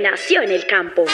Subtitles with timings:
[0.00, 1.04] nació en el campo.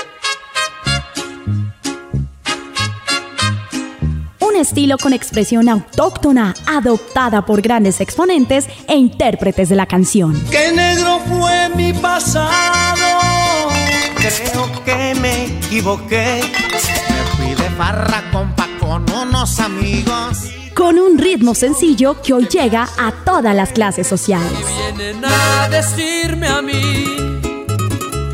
[4.40, 10.40] Un estilo con expresión autóctona, adoptada por grandes exponentes e intérpretes de la canción.
[10.50, 13.70] ¡Qué negro fue mi pasado!
[14.16, 16.40] Creo que me equivoqué.
[16.72, 22.86] Me fui de farra compa con unos amigos con un ritmo sencillo que hoy llega
[22.98, 24.52] a todas las clases sociales.
[24.94, 27.15] vienen a decirme a mí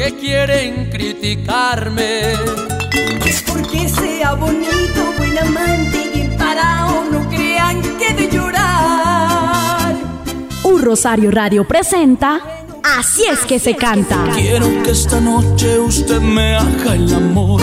[0.03, 2.33] que quieren criticarme.
[3.25, 9.95] Es porque sea bonito, buen amante y parado, no crean que de llorar.
[10.65, 12.41] Un Rosario Radio presenta
[12.85, 14.25] Así es que se canta.
[14.35, 17.61] Quiero que esta noche usted me haga el amor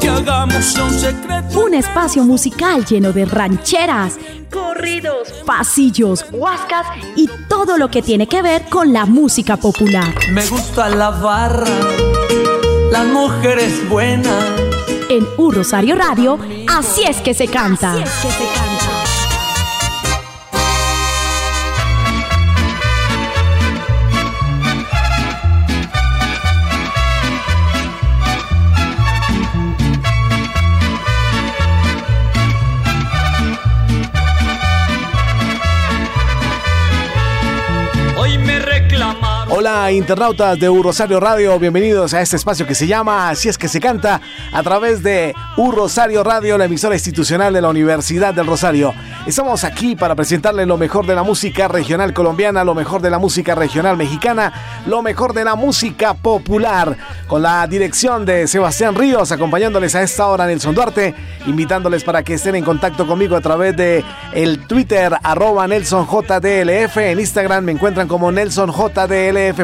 [0.00, 1.60] que hagamos un secreto.
[1.60, 4.18] Un espacio musical lleno de rancheras,
[4.50, 6.86] corridos, pasillos, huascas
[7.16, 10.14] y todo lo que tiene que ver con la música popular.
[10.30, 11.66] Me gusta la barra,
[12.90, 14.44] las mujeres buenas.
[15.10, 17.92] En Un Rosario Radio, así es que se canta.
[17.92, 18.73] Así es que se canta.
[39.64, 43.56] Hola internautas de U Rosario Radio, bienvenidos a este espacio que se llama Así es
[43.56, 44.20] que se canta
[44.52, 48.92] a través de U Rosario Radio, la emisora institucional de la Universidad del Rosario.
[49.26, 53.18] Estamos aquí para presentarles lo mejor de la música regional colombiana, lo mejor de la
[53.18, 54.52] música regional mexicana,
[54.86, 56.94] lo mejor de la música popular,
[57.26, 61.14] con la dirección de Sebastián Ríos, acompañándoles a esta hora Nelson Duarte,
[61.46, 64.04] invitándoles para que estén en contacto conmigo a través de
[64.34, 69.58] el Twitter arroba NelsonJDLF, en Instagram me encuentran como NelsonJDLF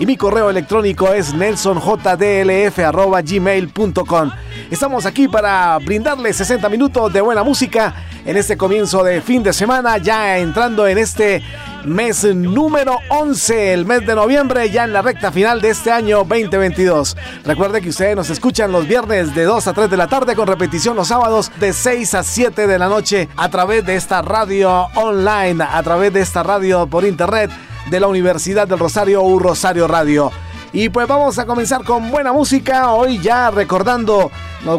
[0.00, 4.30] y mi correo electrónico es nelsonjdlf.gmail.com.
[4.72, 7.94] Estamos aquí para brindarles 60 minutos de buena música
[8.26, 11.42] en este comienzo de fin de semana, ya entrando en este
[11.84, 16.18] mes número 11, el mes de noviembre, ya en la recta final de este año
[16.18, 17.16] 2022.
[17.44, 20.48] Recuerde que ustedes nos escuchan los viernes de 2 a 3 de la tarde con
[20.48, 24.88] repetición los sábados de 6 a 7 de la noche a través de esta radio
[24.96, 27.52] online, a través de esta radio por internet
[27.90, 30.32] de la Universidad del Rosario U Rosario Radio.
[30.78, 34.30] Y pues vamos a comenzar con buena música, hoy ya recordando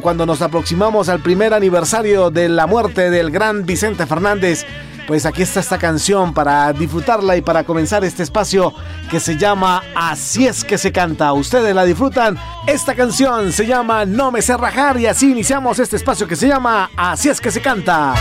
[0.03, 4.63] cuando nos aproximamos al primer aniversario de la muerte del gran Vicente Fernández.
[5.07, 8.75] Pues aquí está esta canción para disfrutarla y para comenzar este espacio
[9.09, 11.33] que se llama Así es que se canta.
[11.33, 12.37] Ustedes la disfrutan.
[12.67, 16.47] Esta canción se llama No me sé rajar y así iniciamos este espacio que se
[16.47, 18.13] llama Así es que se canta.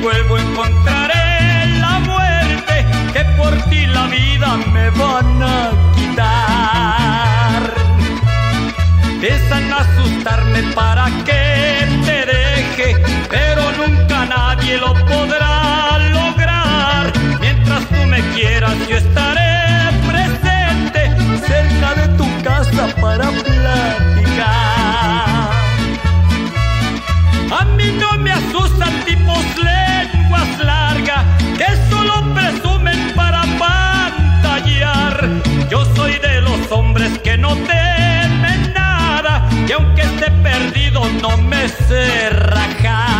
[0.00, 7.62] Vuelvo encontraré la muerte que por ti la vida me van a quitar.
[9.20, 12.96] Piensan asustarme para que te deje,
[13.28, 17.12] pero nunca nadie lo podrá lograr.
[17.40, 19.59] Mientras tú me quieras, yo estaré
[31.60, 35.28] que solo presumen para pantallar.
[35.68, 41.68] Yo soy de los hombres que no temen nada y aunque esté perdido no me
[41.68, 43.19] sé tipos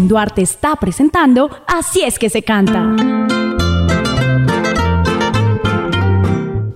[0.00, 2.94] Duarte está presentando Así es que se canta.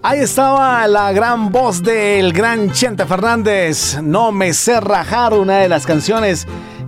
[0.02, 5.68] Ahí estaba la gran voz del gran Chente Fernández, No me sé rajar, una de
[5.68, 6.46] las canciones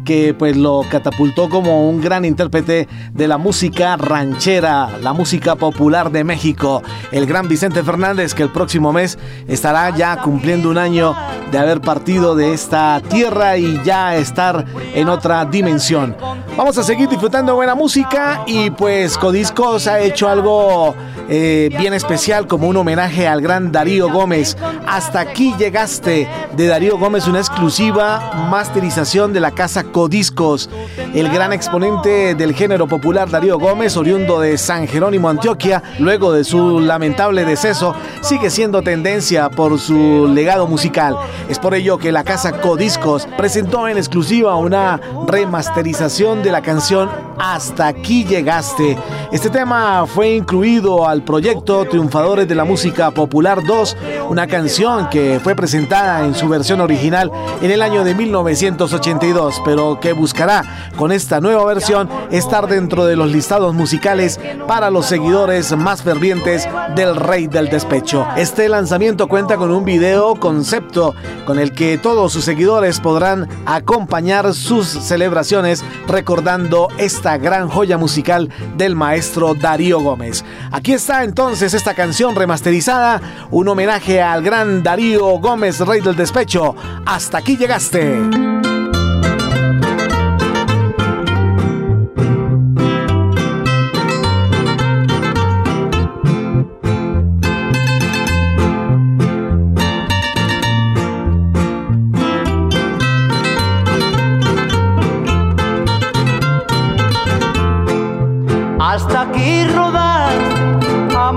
[0.09, 6.11] que pues lo catapultó como un gran intérprete de la música ranchera, la música popular
[6.11, 6.83] de México.
[7.13, 9.19] El gran Vicente Fernández que el próximo mes
[9.49, 11.15] estará ya cumpliendo un año
[11.53, 14.65] de haber partido de esta tierra y ya estar
[14.95, 16.17] en otra dimensión.
[16.57, 20.95] Vamos a seguir disfrutando buena música y pues Codiscos ha hecho algo
[21.29, 24.57] eh, bien especial como un homenaje al gran Darío Gómez.
[24.87, 26.27] Hasta aquí llegaste
[26.57, 30.71] de Darío Gómez, una exclusiva masterización de la casa Discos.
[31.15, 36.45] El gran exponente del género popular Darío Gómez, oriundo de San Jerónimo, Antioquia, luego de
[36.45, 41.17] su lamentable deceso, sigue siendo tendencia por su legado musical.
[41.49, 47.09] Es por ello que la casa Codiscos presentó en exclusiva una remasterización de la canción
[47.39, 48.99] Hasta aquí llegaste.
[49.31, 53.97] Este tema fue incluido al proyecto Triunfadores de la Música Popular 2,
[54.31, 57.31] una canción que fue presentada en su versión original
[57.61, 63.17] en el año de 1982, pero que buscará con esta nueva versión estar dentro de
[63.17, 68.27] los listados musicales para los seguidores más fervientes del Rey del Despecho.
[68.37, 71.15] Este lanzamiento cuenta con un video concepto
[71.45, 78.49] con el que todos sus seguidores podrán acompañar sus celebraciones recordando esta gran joya musical
[78.77, 80.45] del maestro Darío Gómez.
[80.71, 83.21] Aquí está entonces esta canción remasterizada,
[83.51, 86.75] un homenaje al gran Darío Gómez, Rey del Despecho.
[87.05, 88.58] Hasta aquí llegaste.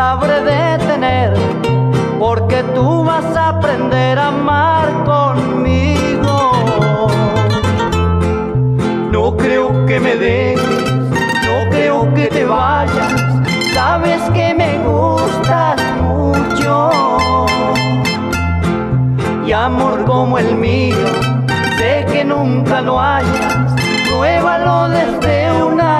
[0.00, 1.34] sabré detener,
[2.18, 6.36] porque tú vas a aprender a amar conmigo.
[9.12, 11.10] No creo que me dejes,
[11.46, 13.12] no creo que te vayas,
[13.74, 16.90] sabes que me gustas mucho.
[19.46, 21.08] Y amor como el mío,
[21.76, 23.74] sé que nunca lo hayas,
[24.08, 25.99] pruébalo desde una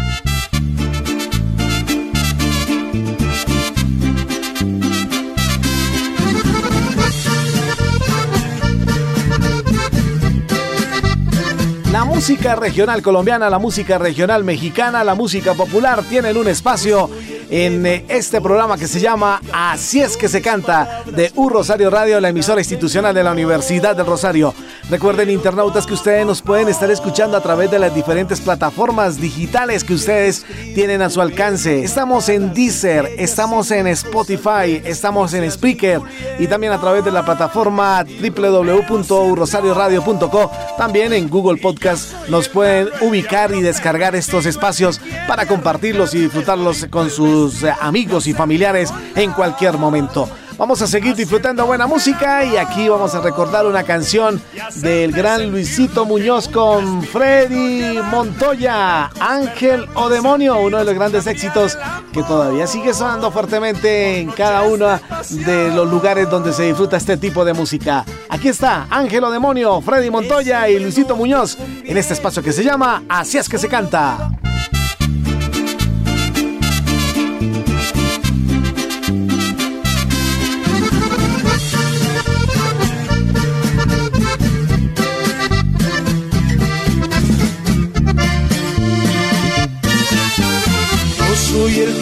[12.21, 17.09] música regional colombiana, la música regional mexicana, la música popular tienen un espacio
[17.49, 21.89] en eh, este programa que se llama Así es que se canta de U Rosario
[21.89, 24.53] Radio, la emisora institucional de la Universidad del Rosario.
[24.91, 29.85] Recuerden, internautas, que ustedes nos pueden estar escuchando a través de las diferentes plataformas digitales
[29.85, 30.45] que ustedes
[30.75, 31.81] tienen a su alcance.
[31.81, 36.01] Estamos en Deezer, estamos en Spotify, estamos en Spreaker
[36.39, 40.51] y también a través de la plataforma www.urosarioradio.co.
[40.77, 46.87] También en Google Podcast nos pueden ubicar y descargar estos espacios para compartirlos y disfrutarlos
[46.89, 50.27] con sus eh, amigos y familiares en cualquier momento.
[50.61, 54.39] Vamos a seguir disfrutando buena música y aquí vamos a recordar una canción
[54.75, 61.79] del gran Luisito Muñoz con Freddy Montoya, Ángel o Demonio, uno de los grandes éxitos
[62.13, 64.99] que todavía sigue sonando fuertemente en cada uno
[65.31, 68.05] de los lugares donde se disfruta este tipo de música.
[68.29, 72.63] Aquí está Ángel o Demonio, Freddy Montoya y Luisito Muñoz en este espacio que se
[72.63, 74.29] llama Así es que se canta.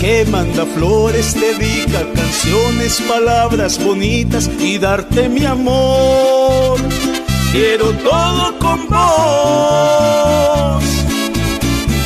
[0.09, 6.79] Que manda flores, dedica canciones, palabras bonitas y darte mi amor.
[7.51, 10.83] Quiero todo con vos.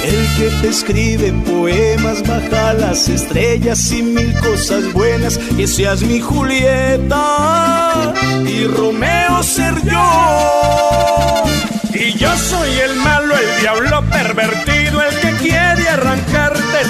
[0.03, 6.19] El que te escribe poemas, baja las estrellas y mil cosas buenas, que seas mi
[6.19, 8.13] Julieta
[8.45, 11.45] y Romeo ser yo.
[11.93, 15.95] Y yo soy el malo, el diablo pervertido, el que quiere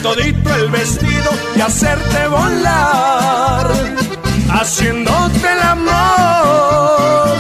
[0.01, 3.71] todito el vestido y hacerte volar,
[4.50, 7.38] haciéndote el amor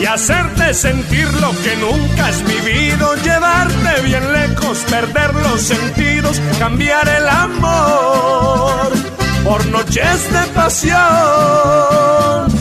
[0.00, 7.08] y hacerte sentir lo que nunca has vivido, llevarte bien lejos, perder los sentidos, cambiar
[7.08, 8.90] el amor
[9.44, 12.59] por noches de pasión.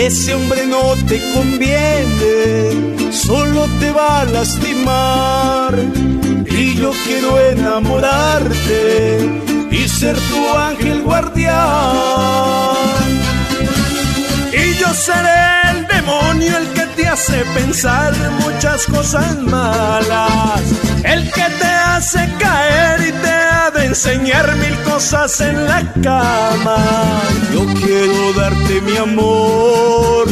[0.00, 5.74] Ese hombre no te conviene, solo te va a lastimar.
[6.48, 9.18] Y yo quiero enamorarte
[9.70, 11.58] y ser tu ángel guardián.
[14.54, 20.62] Y yo seré el demonio, el que te hace pensar muchas cosas malas,
[21.04, 23.39] el que te hace caer y te
[23.84, 26.76] enseñar mil cosas en la cama.
[27.52, 30.26] Yo quiero darte mi amor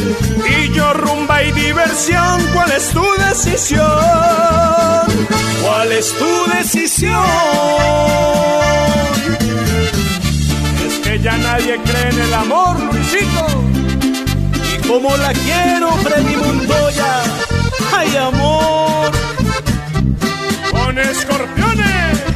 [0.48, 2.42] y yo rumba y diversión.
[2.52, 3.88] ¿Cuál es tu decisión?
[5.62, 7.24] ¿Cuál es tu decisión?
[10.86, 13.46] Es que ya nadie cree en el amor, Luisito.
[14.74, 17.22] Y como la quiero, Freddy Montoya.
[17.96, 19.10] ¡Ay, amor!
[20.70, 22.27] Con escorpiones.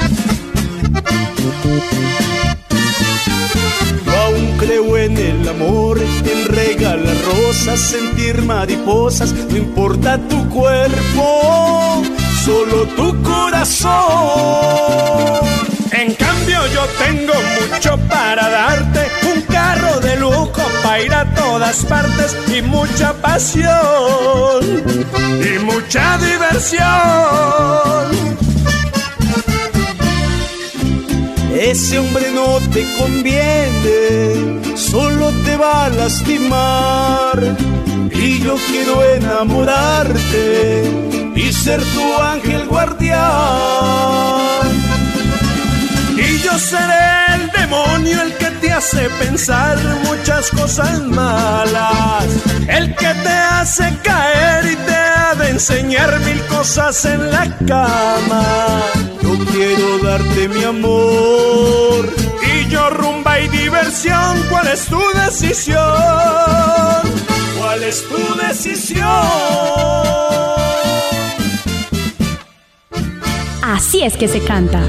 [7.53, 12.03] Sentir mariposas, no importa tu cuerpo,
[12.45, 13.93] solo tu corazón.
[15.93, 21.85] En cambio yo tengo mucho para darte, un carro de lujo para ir a todas
[21.85, 24.65] partes y mucha pasión
[25.41, 26.83] y mucha diversión.
[31.63, 37.39] Ese hombre no te conviene, solo te va a lastimar.
[38.11, 40.83] Y yo quiero enamorarte
[41.37, 43.21] y ser tu ángel guardián.
[46.17, 52.25] Y yo seré el demonio, el que te hace pensar muchas cosas malas,
[52.67, 59.12] el que te hace caer y te ha de enseñar mil cosas en la cama.
[59.51, 62.13] Quiero darte mi amor
[62.43, 64.43] y yo rumba y diversión.
[64.51, 65.79] ¿Cuál es tu decisión?
[67.59, 69.07] ¿Cuál es tu decisión?
[73.63, 74.83] Así es que se canta.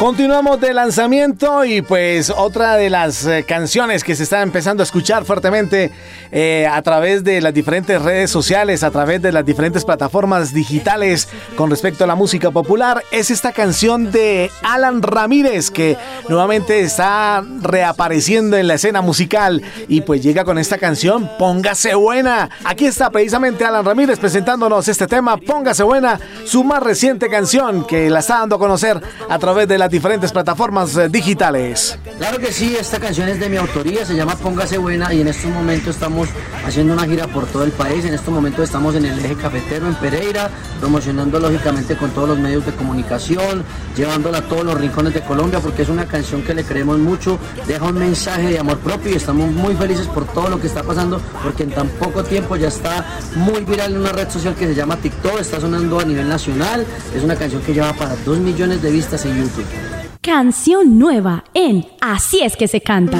[0.00, 4.84] Continuamos de lanzamiento y pues otra de las eh, canciones que se está empezando a
[4.84, 5.90] escuchar fuertemente
[6.32, 11.28] eh, a través de las diferentes redes sociales, a través de las diferentes plataformas digitales
[11.54, 15.98] con respecto a la música popular es esta canción de Alan Ramírez que
[16.30, 22.48] nuevamente está reapareciendo en la escena musical y pues llega con esta canción Póngase Buena.
[22.64, 28.08] Aquí está precisamente Alan Ramírez presentándonos este tema Póngase Buena, su más reciente canción que
[28.08, 31.98] la está dando a conocer a través de la diferentes plataformas eh, digitales.
[32.18, 35.28] Claro que sí, esta canción es de mi autoría, se llama Póngase Buena y en
[35.28, 36.28] estos momentos estamos
[36.64, 38.04] haciendo una gira por todo el país.
[38.04, 42.38] En estos momentos estamos en el eje cafetero en Pereira, promocionando lógicamente con todos los
[42.38, 43.64] medios de comunicación,
[43.96, 47.38] llevándola a todos los rincones de Colombia porque es una canción que le creemos mucho,
[47.66, 50.82] deja un mensaje de amor propio y estamos muy felices por todo lo que está
[50.82, 53.04] pasando porque en tan poco tiempo ya está
[53.34, 56.86] muy viral en una red social que se llama TikTok, está sonando a nivel nacional,
[57.14, 59.79] es una canción que lleva para 2 millones de vistas en YouTube.
[60.20, 63.18] Canción nueva en Así es que se canta.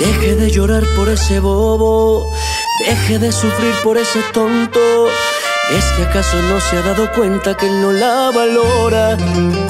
[0.00, 2.32] Deje de llorar por ese bobo,
[2.86, 4.80] deje de sufrir por ese tonto.
[5.70, 9.16] ¿Es que acaso no se ha dado cuenta que él no la valora?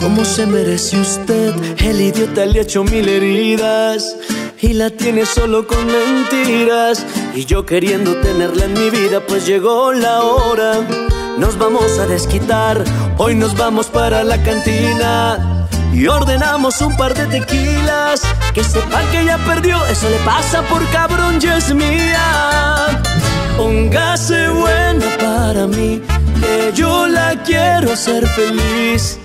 [0.00, 1.54] ¿Cómo se merece usted?
[1.78, 4.16] El idiota le ha hecho mil heridas
[4.60, 7.06] y la tiene solo con mentiras.
[7.34, 10.80] Y yo queriendo tenerla en mi vida, pues llegó la hora.
[11.38, 12.82] Nos vamos a desquitar,
[13.16, 15.68] hoy nos vamos para la cantina.
[15.92, 18.22] Y ordenamos un par de tequilas
[18.52, 23.00] Que sepa que ya perdió, eso le pasa por cabrón, ya es mía
[23.56, 26.02] Póngase buena para mí,
[26.40, 29.18] que yo la quiero hacer feliz.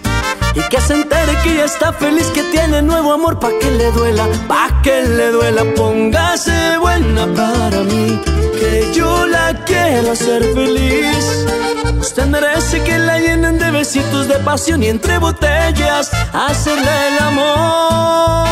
[0.55, 3.91] Y que se entere que ya está feliz, que tiene nuevo amor, pa' que le
[3.91, 5.63] duela, pa' que le duela.
[5.75, 8.19] Póngase buena para mí,
[8.59, 11.45] que yo la quiero hacer feliz.
[11.99, 18.49] Usted merece que la llenen de besitos de pasión y entre botellas hacerle el amor.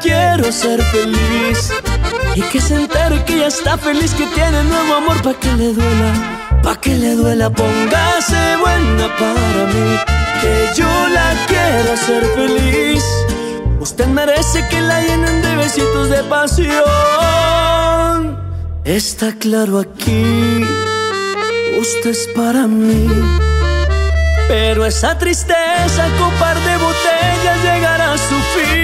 [0.00, 1.72] Quiero hacer feliz.
[2.34, 5.72] Y que se entere que ya está feliz, que tiene nuevo amor pa' que le
[5.72, 6.12] duela,
[6.62, 7.50] pa' que le duela.
[7.50, 9.98] Póngase buena para mí,
[10.40, 13.04] que yo la quiero hacer feliz.
[13.80, 16.76] Usted merece que la llenen de besitos de pasión.
[18.84, 20.24] Está claro aquí,
[21.80, 23.08] usted es para mí.
[24.48, 28.75] Pero esa tristeza con par de botellas llegará a su fin.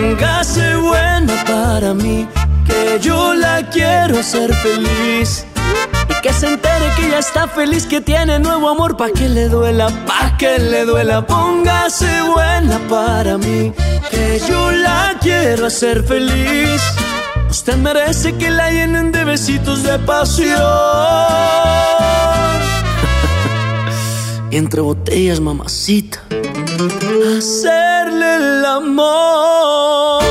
[0.00, 2.28] Póngase buena para mí,
[2.64, 5.44] que yo la quiero hacer feliz.
[6.08, 9.48] Y que se entere que ya está feliz, que tiene nuevo amor, pa' que le
[9.48, 11.26] duela, pa' que le duela.
[11.26, 13.72] Póngase buena para mí,
[14.08, 16.80] que yo la quiero hacer feliz.
[17.50, 20.58] Usted merece que la llenen de besitos de pasión.
[24.52, 26.20] Entre botellas, mamacita,
[27.36, 30.22] hacerle el amor.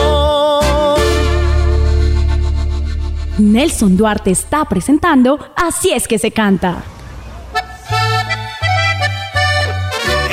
[3.37, 6.83] Nelson Duarte está presentando Así es que se canta.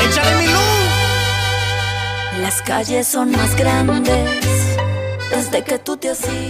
[0.08, 2.40] ¡Échale mi luz!
[2.40, 4.53] Las calles son más grandes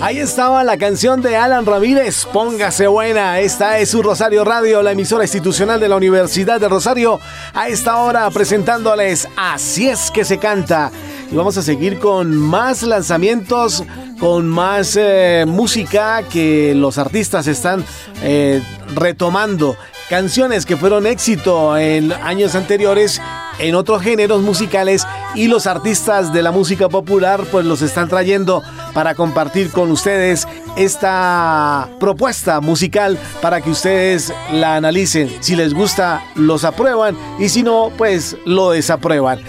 [0.03, 3.40] Ahí estaba la canción de Alan Ramírez, Póngase buena.
[3.40, 7.18] Esta es su Rosario Radio, la emisora institucional de la Universidad de Rosario.
[7.55, 10.90] A esta hora presentándoles Así es que se canta.
[11.31, 13.85] Y vamos a seguir con más lanzamientos,
[14.20, 17.83] con más eh, música que los artistas están
[18.23, 18.62] eh,
[18.94, 19.79] retomando.
[20.11, 23.18] Canciones que fueron éxito en años anteriores
[23.59, 28.62] en otros géneros musicales y los artistas de la música popular pues los están trayendo
[28.93, 35.31] para compartir con ustedes esta propuesta musical para que ustedes la analicen.
[35.40, 39.40] Si les gusta, los aprueban y si no, pues lo desaprueban.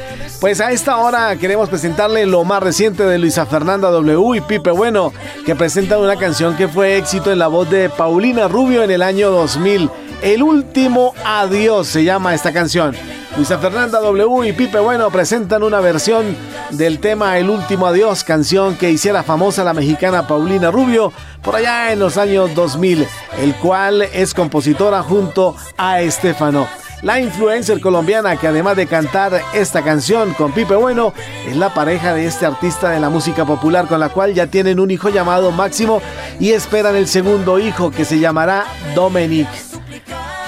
[0.41, 4.71] Pues a esta hora queremos presentarle lo más reciente de Luisa Fernanda W y Pipe
[4.71, 5.13] Bueno,
[5.45, 9.01] que presentan una canción que fue éxito en la voz de Paulina Rubio en el
[9.01, 9.89] año 2000.
[10.21, 12.95] El último adiós se llama esta canción.
[13.35, 16.37] Luisa Fernanda W y Pipe Bueno presentan una versión
[16.69, 21.11] del tema El último adiós, canción que hiciera famosa la mexicana Paulina Rubio
[21.43, 23.05] por allá en los años 2000,
[23.39, 26.65] el cual es compositora junto a Estefano.
[27.01, 31.13] La influencer colombiana que además de cantar esta canción con Pipe Bueno,
[31.45, 34.79] es la pareja de este artista de la música popular con la cual ya tienen
[34.79, 36.01] un hijo llamado Máximo
[36.39, 39.74] y esperan el segundo hijo que se llamará Dominic.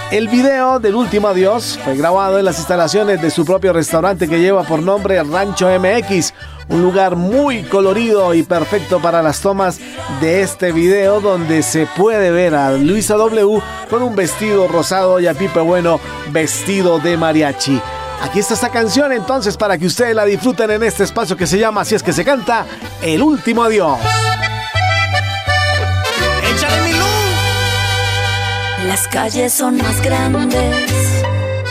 [0.10, 4.40] El video del último adiós fue grabado en las instalaciones de su propio restaurante que
[4.40, 6.34] lleva por nombre Rancho MX,
[6.70, 9.80] un lugar muy colorido y perfecto para las tomas
[10.22, 15.28] de este video donde se puede ver a Luisa W con un vestido rosado y
[15.28, 16.00] a Pipe Bueno
[16.32, 17.82] vestido de mariachi.
[18.22, 21.60] Aquí está esta canción entonces para que ustedes la disfruten en este espacio que se
[21.60, 22.66] llama Así es que se canta,
[23.02, 24.00] El último adiós.
[26.56, 26.97] Échale.
[28.86, 30.88] Las calles son más grandes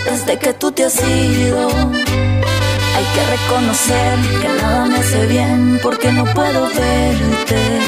[0.04, 1.68] desde que tú te has ido.
[1.68, 7.80] Hay que reconocer que nada me hace bien porque no puedo verte.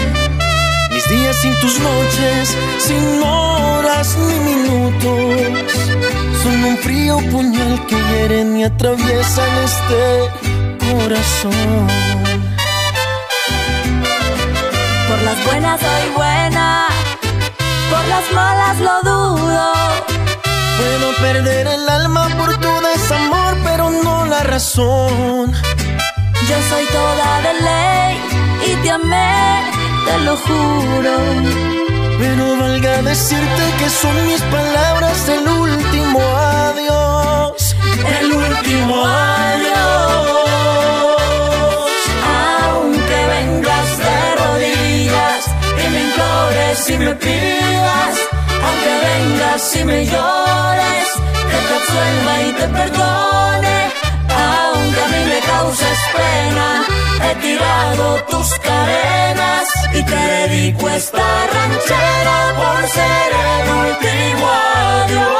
[0.90, 5.72] Mis días sin tus noches, sin horas ni minutos,
[6.42, 10.30] son un frío puñal que hieren y atraviesan este
[10.86, 11.88] corazón.
[15.08, 15.82] Por las buenas
[18.18, 19.72] por las malas lo dudo.
[20.78, 25.52] Puedo perder el alma por tu desamor, pero no la razón.
[26.48, 28.16] Yo soy toda de ley
[28.70, 29.62] y te amé,
[30.06, 31.14] te lo juro.
[32.18, 37.76] Pero valga decirte que son mis palabras el último adiós.
[38.20, 39.67] El último adiós.
[46.78, 48.16] Implores y me pidas,
[48.64, 51.08] aunque vengas y me llores,
[51.50, 53.78] que te absuelva y te perdone.
[54.28, 56.84] Aunque a mí me causes pena,
[57.24, 64.46] he tirado tus cadenas y te dedico esta ranchera por ser el último
[65.00, 65.38] adiós.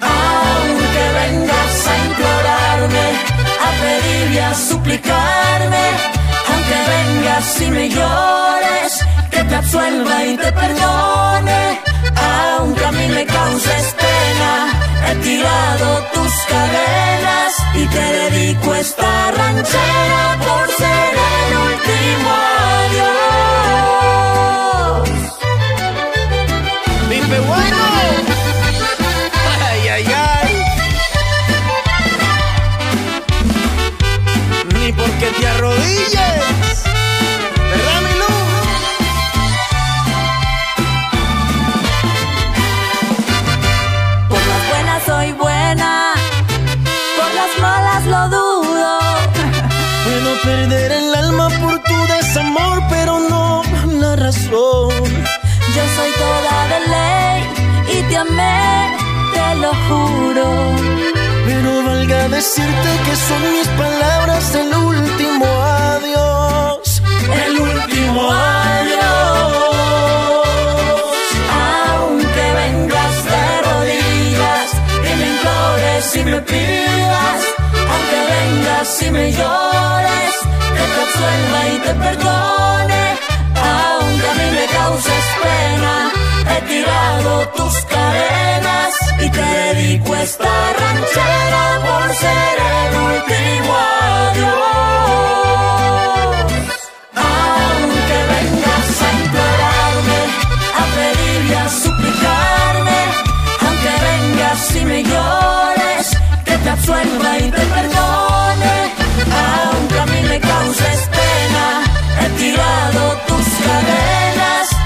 [0.00, 3.06] Aunque vengas a implorarme,
[3.66, 5.84] a pedir y a suplicarme,
[6.80, 11.80] aunque vengas y me llores, que te absuelva y te perdone,
[12.58, 14.72] aunque a mí me causes pena,
[15.08, 22.30] he tirado tus cadenas y te dedico esta ranchera por ser el último
[22.88, 23.98] adiós.
[27.08, 27.89] Pipe bueno.
[35.00, 36.84] Porque te arrodilles.
[37.70, 38.42] ¿Verdad, mi luz?
[44.28, 46.14] Por las buenas soy buena,
[47.18, 48.98] por las malas lo dudo.
[50.04, 53.62] Puedo perder el alma por tu desamor, pero no
[54.02, 55.08] la razón.
[55.74, 57.38] Yo soy toda de ley
[57.96, 58.96] y te amé,
[59.34, 61.19] te lo juro.
[62.10, 67.02] Valga decirte que son mis palabras el último adiós.
[67.46, 69.54] El último adiós.
[71.92, 74.68] Aunque vengas de rodillas
[75.08, 77.40] y me implores y me pidas,
[77.92, 80.34] aunque vengas y me llores,
[80.76, 83.04] que te absuelva y te perdone,
[83.54, 85.94] aunque a mí me causes pena,
[86.50, 93.72] he tirado tus cadenas y te dedico esta ranchera por ser el último
[94.20, 94.60] adiós.
[97.14, 100.20] Aunque vengas a implorarme,
[100.80, 103.00] a pedir y a suplicarme,
[103.66, 106.06] aunque vengas y me llores,
[106.44, 108.74] que te absuelva y te perdone,
[109.46, 111.66] aunque a mí me causes pena,
[112.20, 114.39] he tirado tus cadenas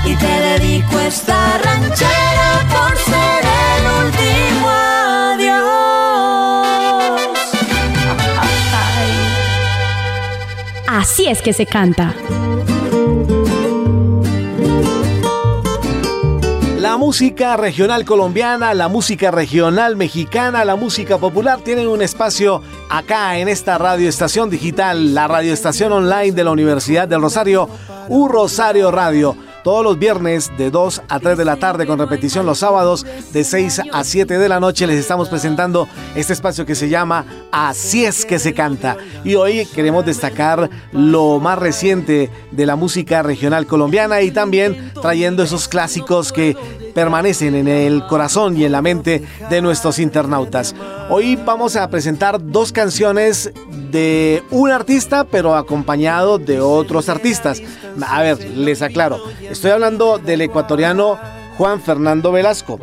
[0.07, 5.65] y te dedico esta ranchera por ser el último adiós.
[10.87, 12.15] Así es que se canta.
[16.79, 23.39] La música regional colombiana, la música regional mexicana, la música popular tienen un espacio acá
[23.39, 27.69] en esta radioestación digital, la radioestación online de la Universidad del Rosario,
[28.09, 29.35] U Rosario Radio.
[29.65, 33.45] Todos los viernes de 2 a 3 de la tarde con repetición los sábados de
[33.45, 38.05] 6 a 7 de la noche les estamos presentando este espacio que se llama Así
[38.05, 38.99] es que se canta.
[39.25, 45.43] Y hoy queremos destacar lo más reciente de la música regional colombiana y también trayendo
[45.43, 46.55] esos clásicos que
[46.95, 50.75] permanecen en el corazón y en la mente de nuestros internautas.
[51.11, 53.53] Hoy vamos a presentar dos canciones
[53.91, 57.61] de un artista, pero acompañado de otros artistas.
[58.07, 59.19] A ver, les aclaro.
[59.43, 61.19] Estoy hablando del ecuatoriano
[61.57, 62.79] Juan Fernando Velasco.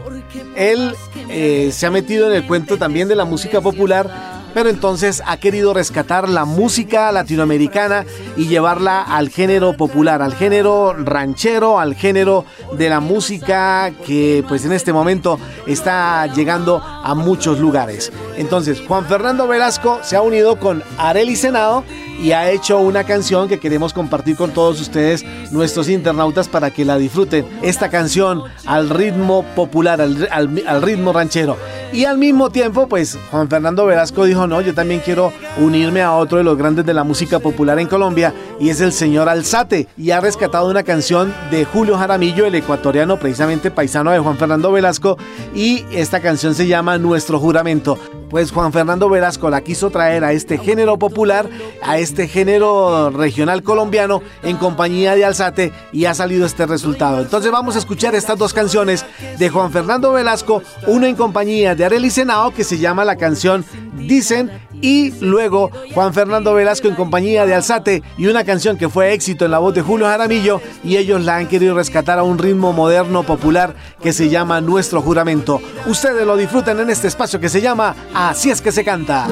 [0.55, 0.93] Él
[1.29, 5.37] eh, se ha metido en el cuento también de la música popular, pero entonces ha
[5.37, 8.05] querido rescatar la música latinoamericana
[8.37, 12.45] y llevarla al género popular, al género ranchero, al género
[12.77, 18.11] de la música que pues en este momento está llegando a muchos lugares.
[18.37, 21.83] Entonces Juan Fernando Velasco se ha unido con Areli Senado
[22.21, 26.85] y ha hecho una canción que queremos compartir con todos ustedes, nuestros internautas, para que
[26.85, 27.45] la disfruten.
[27.61, 31.57] Esta canción al ritmo popular, al, ritmo ranchero.
[31.91, 36.13] Y al mismo tiempo, pues Juan Fernando Velasco dijo, no, yo también quiero unirme a
[36.13, 39.87] otro de los grandes de la música popular en Colombia, y es el señor Alzate,
[39.97, 44.71] y ha rescatado una canción de Julio Jaramillo, el ecuatoriano, precisamente paisano de Juan Fernando
[44.71, 45.17] Velasco,
[45.55, 47.97] y esta canción se llama Nuestro Juramento.
[48.29, 51.49] Pues Juan Fernando Velasco la quiso traer a este género popular,
[51.81, 57.19] a este género regional colombiano, en compañía de Alzate, y ha salido este resultado.
[57.19, 59.03] Entonces vamos a escuchar estas dos canciones
[59.39, 63.65] de Juan Fernando Velasco, una en compañía de Arely Senao, que se llama la canción
[63.93, 69.13] Dicen y luego Juan Fernando Velasco en compañía de Alzate y una canción que fue
[69.13, 72.37] éxito en la voz de Julio Jaramillo y ellos la han querido rescatar a un
[72.37, 75.61] ritmo moderno popular que se llama Nuestro Juramento.
[75.85, 79.27] Ustedes lo disfrutan en este espacio que se llama Así es que se canta.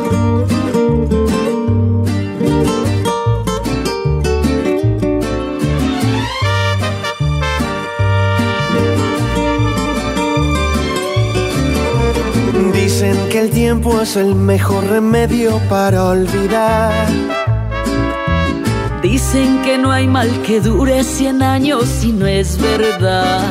[13.29, 17.38] que el tiempo es el mejor remedio para olvidar.
[19.21, 23.41] Dicen que no hay mal que dure cien años y no es verdad.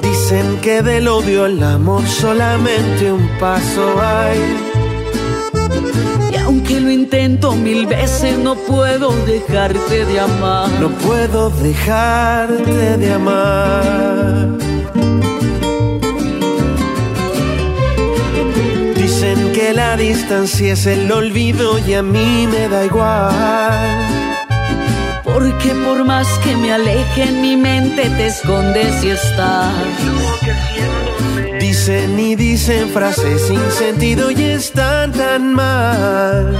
[0.00, 4.40] Dicen que del odio al amor solamente un paso hay.
[6.32, 10.70] Y aunque lo intento mil veces, no puedo dejarte de amar.
[10.80, 14.63] No puedo dejarte de amar.
[19.64, 23.30] Que la distancia es el olvido y a mí me da igual.
[25.22, 29.72] Porque por más que me aleje en mi mente te escondes y estás.
[31.60, 36.54] Dicen y dicen frases sin sentido y están tan mal.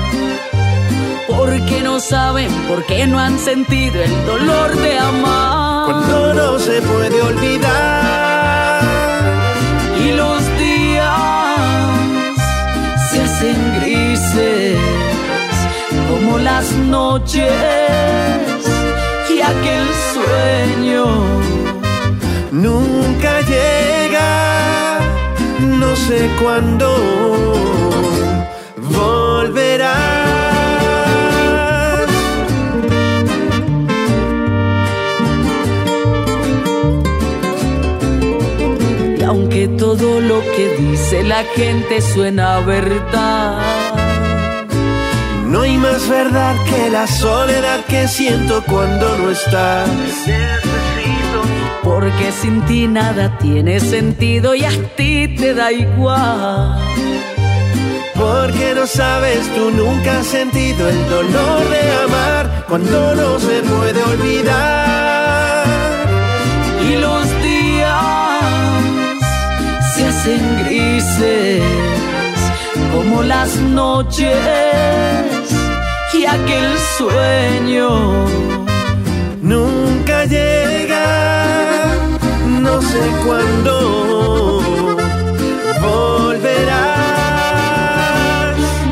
[1.28, 5.84] Porque no saben, porque no han sentido el dolor de amar.
[5.86, 8.33] Cuando no se puede olvidar.
[16.56, 17.52] Las noches
[19.28, 21.06] y aquel sueño
[22.52, 25.00] nunca llega,
[25.80, 26.88] no sé cuándo
[28.96, 29.98] volverá.
[39.26, 44.03] aunque todo lo que dice la gente suena verdad.
[45.54, 49.88] No hay más verdad que la soledad que siento cuando no estás.
[51.84, 56.76] Porque sin ti nada tiene sentido y a ti te da igual.
[58.16, 64.02] Porque no sabes, tú nunca has sentido el dolor de amar cuando no se puede
[64.02, 65.66] olvidar.
[66.82, 67.24] Y los
[70.26, 71.62] en grises
[72.92, 75.33] como las noches
[76.24, 78.24] y aquel sueño
[79.42, 81.86] nunca llega,
[82.62, 84.62] no sé cuándo
[85.82, 86.56] volverás,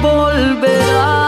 [0.03, 1.23] volverás.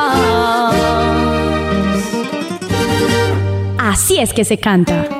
[3.79, 5.14] Así es que se canta.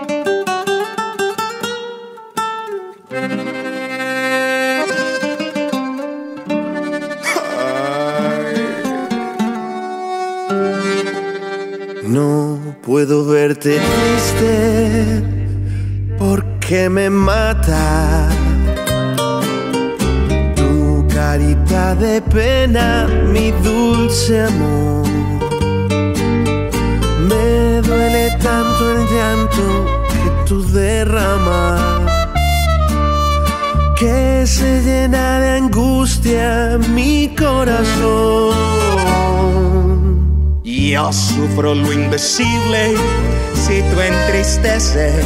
[41.35, 42.95] Sufro lo indecible
[43.55, 45.25] si tú entristeces.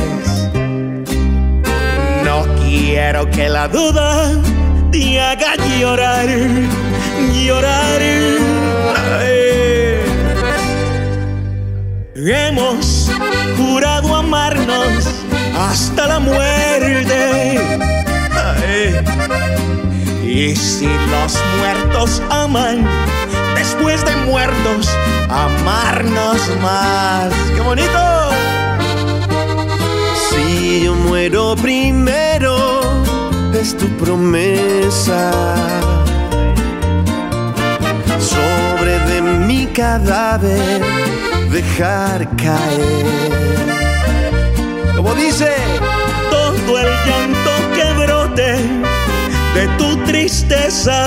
[2.25, 4.33] No quiero que la duda
[4.91, 6.29] te haga llorar,
[7.45, 8.03] llorar.
[12.15, 13.11] Hemos
[13.57, 15.09] jurado amarnos
[15.59, 17.61] hasta la muerte.
[20.25, 22.87] Y si los muertos aman,
[23.69, 24.89] después de muertos,
[25.29, 27.31] amarnos más.
[27.55, 28.31] ¡Qué bonito!
[30.31, 32.83] Si yo muero primero,
[33.53, 35.31] es tu promesa.
[38.19, 40.81] Sobre de mi cadáver,
[41.51, 43.07] dejar caer.
[44.97, 45.53] Como dice,
[46.31, 48.53] todo el llanto que brote
[49.55, 51.07] de tu tristeza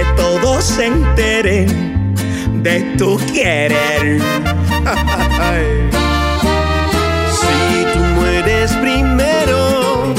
[0.00, 2.14] que todos se enteren
[2.62, 4.20] de tu querer.
[7.40, 10.14] si tú mueres primero,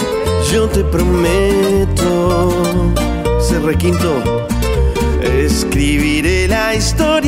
[0.52, 2.54] yo te prometo,
[3.40, 4.22] ser requinto,
[5.24, 7.21] escribiré la historia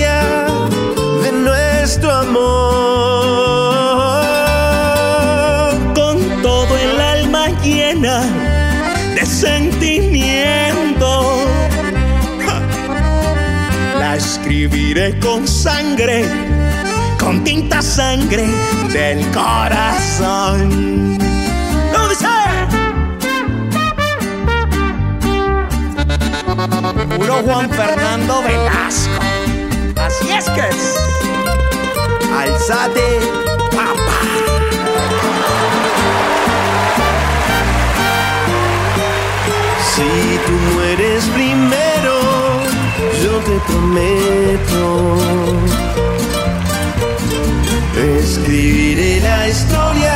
[15.20, 16.24] con sangre,
[17.20, 18.46] con tinta sangre
[18.92, 21.18] del corazón.
[21.92, 22.28] ¿Cómo dice?
[27.18, 29.20] Puro Juan Fernando Velasco.
[30.00, 30.96] Así es que es.
[32.32, 33.20] Alzate,
[33.72, 34.20] papá.
[39.96, 41.53] Si tú mueres yo
[43.46, 45.18] te prometo.
[48.20, 50.16] Escribiré la historia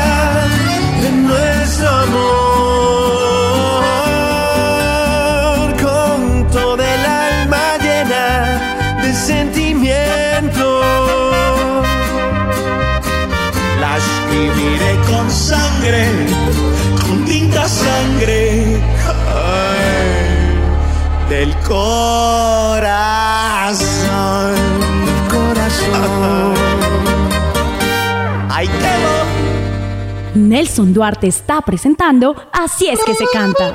[1.02, 2.24] de nuestro amor
[5.86, 8.28] con toda el alma llena
[9.04, 10.66] de sentimiento.
[13.82, 16.04] La escribiré con sangre,
[21.30, 22.88] del corazón.
[25.30, 26.54] Corazón.
[28.50, 29.26] Ahí quedó.
[30.36, 33.74] Nelson Duarte está presentando Así es que se canta.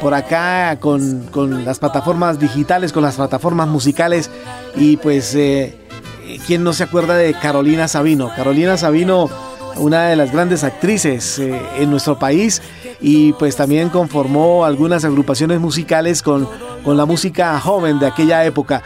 [0.00, 4.30] por acá con, con, las plataformas digitales, con las plataformas musicales
[4.76, 5.76] y pues eh,
[6.46, 8.30] quién no se acuerda de Carolina Sabino.
[8.36, 9.28] Carolina Sabino,
[9.74, 12.62] una de las grandes actrices eh, en nuestro país
[13.00, 16.48] y pues también conformó algunas agrupaciones musicales con,
[16.84, 18.84] con la música joven de aquella época.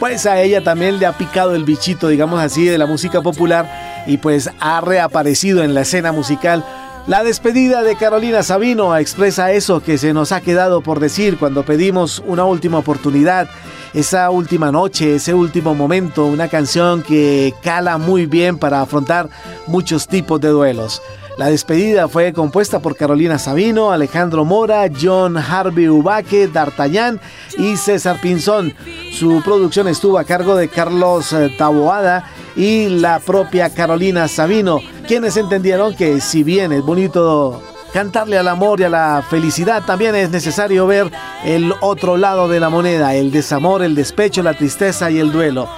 [0.00, 4.04] Pues a ella también le ha picado el bichito, digamos así, de la música popular
[4.06, 6.64] y pues ha reaparecido en la escena musical
[7.06, 11.62] la despedida de Carolina Sabino expresa eso que se nos ha quedado por decir cuando
[11.62, 13.46] pedimos una última oportunidad,
[13.92, 19.28] esa última noche, ese último momento, una canción que cala muy bien para afrontar
[19.66, 21.02] muchos tipos de duelos.
[21.36, 27.20] La despedida fue compuesta por Carolina Sabino, Alejandro Mora, John Harvey Ubaque, D'Artagnan
[27.58, 28.72] y César Pinzón.
[29.12, 35.36] Su producción estuvo a cargo de Carlos eh, Taboada y la propia Carolina Sabino, quienes
[35.36, 37.60] entendieron que si bien es bonito
[37.92, 41.10] cantarle al amor y a la felicidad, también es necesario ver
[41.44, 45.68] el otro lado de la moneda, el desamor, el despecho, la tristeza y el duelo.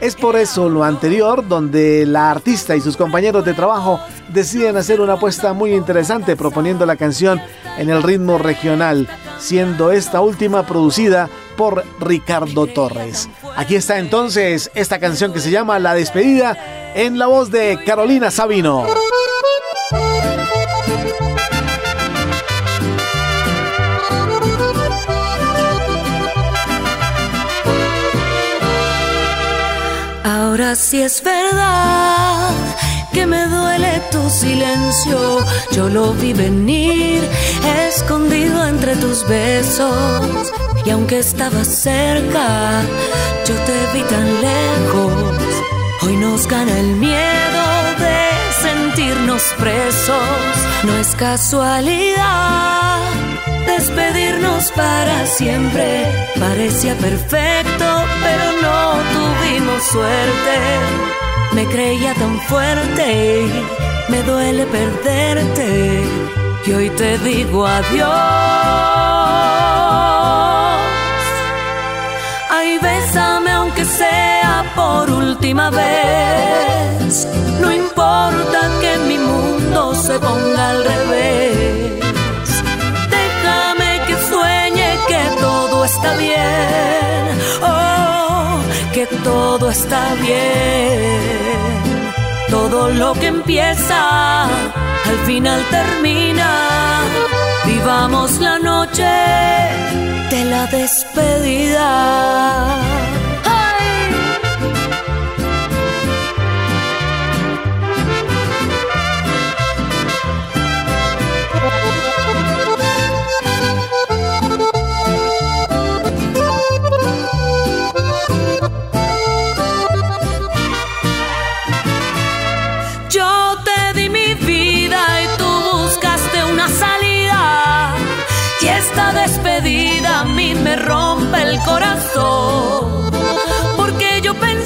[0.00, 4.00] Es por eso lo anterior donde la artista y sus compañeros de trabajo
[4.32, 7.38] deciden hacer una apuesta muy interesante proponiendo la canción
[7.76, 9.08] en el ritmo regional,
[9.38, 13.28] siendo esta última producida por Ricardo Torres.
[13.56, 16.56] Aquí está entonces esta canción que se llama La despedida
[16.94, 18.86] en la voz de Carolina Sabino.
[30.50, 32.50] Ahora sí es verdad
[33.12, 35.38] que me duele tu silencio.
[35.70, 37.22] Yo lo vi venir
[37.86, 40.52] escondido entre tus besos
[40.84, 42.82] Y aunque estabas cerca,
[43.46, 45.44] yo te vi tan lejos.
[46.02, 47.64] Hoy nos gana el miedo
[48.04, 48.18] de
[48.60, 50.48] sentirnos presos.
[50.82, 52.98] No es casualidad
[53.66, 56.06] despedirnos para siempre.
[56.40, 57.86] Parecía perfecto,
[58.24, 59.29] pero no
[59.80, 60.56] suerte.
[61.52, 63.46] Me creía tan fuerte,
[64.08, 66.02] me duele perderte.
[66.66, 68.10] Y hoy te digo adiós.
[72.50, 77.26] Ay, bésame aunque sea por última vez.
[77.60, 82.00] No importa que mi mundo se ponga al revés.
[83.10, 87.39] Déjame que sueñe que todo está bien.
[89.00, 91.22] Que todo está bien.
[92.50, 97.00] Todo lo que empieza al final termina.
[97.64, 99.10] Vivamos la noche
[100.32, 101.88] de la despedida.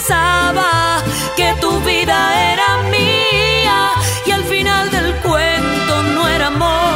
[0.07, 1.02] Pensaba
[1.36, 3.92] que tu vida era mía.
[4.26, 6.94] Y al final del cuento no era amor,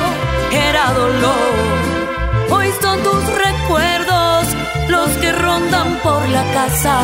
[0.52, 2.50] era dolor.
[2.50, 4.46] Hoy son tus recuerdos
[4.88, 6.98] los que rondan por la casa.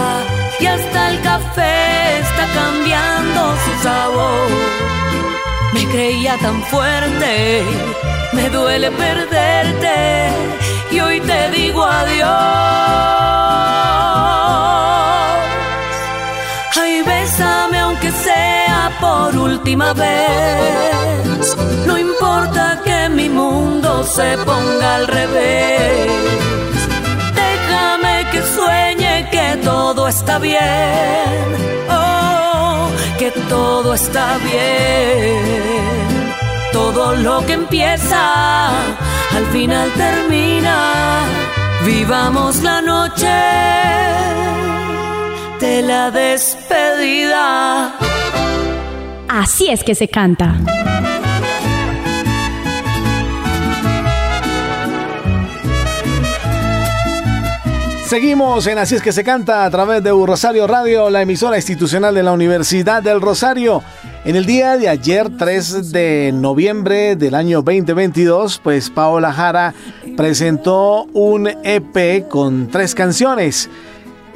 [0.61, 4.49] Y hasta el café está cambiando su sabor.
[5.73, 7.65] Me creía tan fuerte,
[8.33, 10.29] me duele perderte.
[10.91, 13.25] Y hoy te digo adiós.
[19.15, 21.45] Por última vez.
[21.87, 26.11] No importa que mi mundo se ponga al revés.
[27.43, 31.45] Déjame que sueñe que todo está bien.
[32.01, 32.89] Oh,
[33.21, 35.43] que todo está bien.
[36.73, 38.23] Todo lo que empieza
[39.39, 40.77] al final termina.
[41.93, 43.37] Vivamos la noche
[45.61, 47.45] de la despedida.
[49.29, 50.57] Así es que se canta.
[58.07, 62.15] Seguimos en Así es que se canta a través de Rosario Radio, la emisora institucional
[62.15, 63.83] de la Universidad del Rosario.
[64.25, 69.75] En el día de ayer, 3 de noviembre del año 2022, pues Paola Jara
[70.17, 73.69] presentó un EP con tres canciones.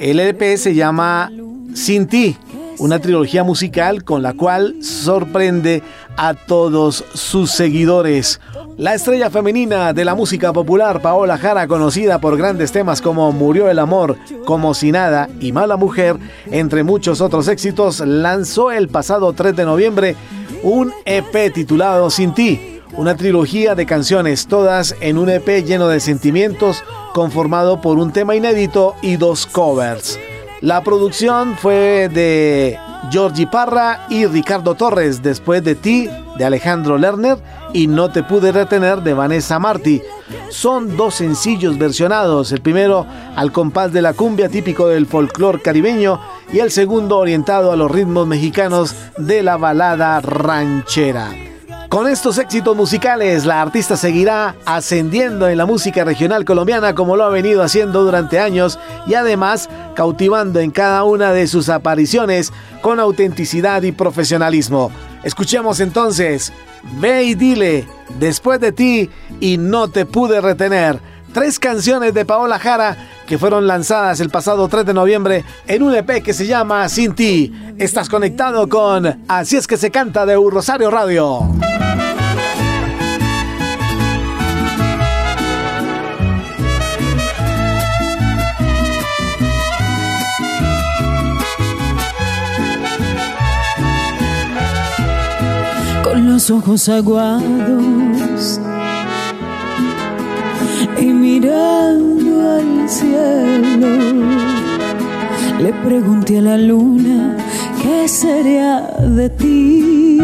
[0.00, 1.30] El EP se llama
[1.74, 2.36] Sin ti,
[2.78, 5.82] una trilogía musical con la cual sorprende
[6.16, 8.40] a todos sus seguidores.
[8.76, 13.68] La estrella femenina de la música popular, Paola Jara, conocida por grandes temas como Murió
[13.68, 16.16] el amor, Como si nada y Mala mujer,
[16.46, 20.16] entre muchos otros éxitos, lanzó el pasado 3 de noviembre
[20.62, 26.00] un EP titulado Sin ti, una trilogía de canciones, todas en un EP lleno de
[26.00, 26.82] sentimientos,
[27.14, 30.18] conformado por un tema inédito y dos covers.
[30.60, 32.76] La producción fue de
[33.12, 37.38] Georgie Parra y Ricardo Torres, después de ti, de Alejandro Lerner
[37.72, 40.02] y No te pude retener de Vanessa Martí.
[40.48, 43.06] Son dos sencillos versionados, el primero
[43.36, 46.20] al compás de la cumbia típico del folclore caribeño
[46.52, 51.30] y el segundo orientado a los ritmos mexicanos de la balada ranchera.
[51.88, 57.24] Con estos éxitos musicales, la artista seguirá ascendiendo en la música regional colombiana como lo
[57.24, 63.00] ha venido haciendo durante años y además cautivando en cada una de sus apariciones con
[63.00, 64.92] autenticidad y profesionalismo.
[65.24, 66.52] Escuchemos entonces,
[67.00, 67.86] Ve y dile,
[68.18, 69.10] después de ti
[69.40, 71.00] y no te pude retener.
[71.32, 75.94] Tres canciones de Paola Jara que fueron lanzadas el pasado 3 de noviembre en un
[75.94, 77.52] EP que se llama Sin ti.
[77.76, 81.40] Estás conectado con Así es que se canta de Un Rosario Radio.
[96.02, 97.97] con los ojos aguados
[101.38, 103.88] mirando al cielo.
[105.60, 107.36] Le pregunté a la luna,
[107.82, 110.18] ¿qué sería de ti?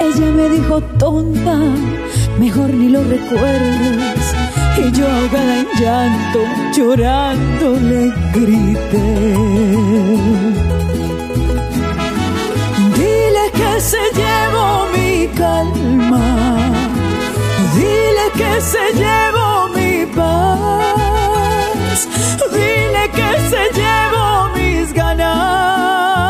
[0.00, 1.58] Ella me dijo, tonta,
[2.38, 4.24] mejor ni lo recuerdes.
[4.76, 6.40] Y yo ahogada en llanto,
[6.76, 9.36] llorando le grité
[12.96, 16.83] Dile que se llevó mi calma
[18.24, 22.08] Dile que se llevó mi paz.
[22.52, 26.23] Dile que se llevó mis ganas.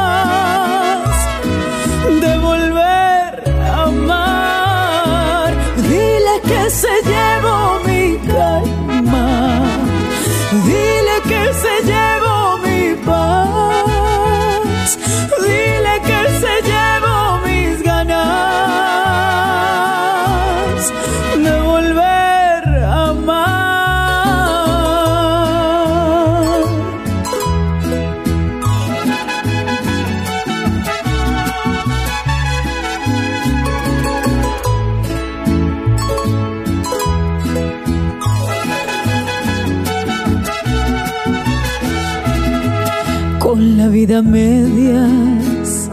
[44.07, 45.89] vida medias,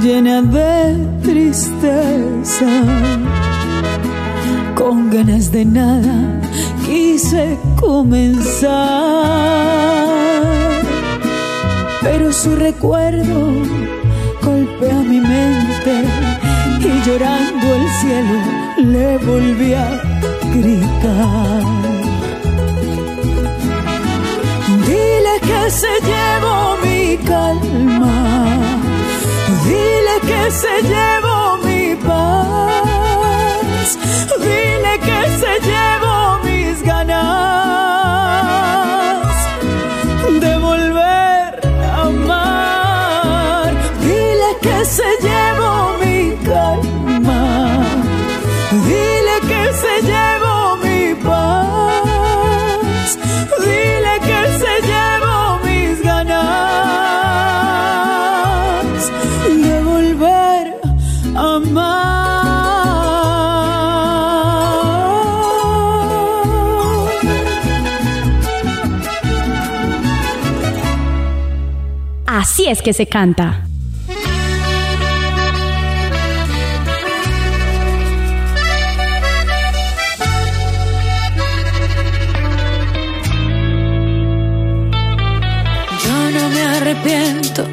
[0.00, 2.70] llena de tristeza,
[4.76, 6.40] con ganas de nada
[6.86, 8.70] quise comenzar,
[12.00, 13.50] pero su recuerdo
[14.40, 15.94] golpea mi mente
[16.78, 18.38] y llorando el cielo
[18.76, 20.00] le volví a
[20.54, 21.91] gritar.
[26.10, 28.16] llevo mi calma,
[29.66, 33.88] dile que se llevo mi paz,
[34.38, 34.91] dile
[72.80, 73.66] que se canta.
[86.04, 87.64] Yo no me arrepiento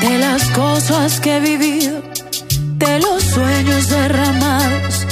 [0.00, 2.02] de las cosas que he vivido,
[2.76, 5.06] de los sueños derramados,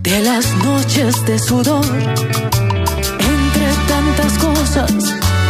[0.00, 1.84] de las noches de sudor,
[3.20, 4.92] entre tantas cosas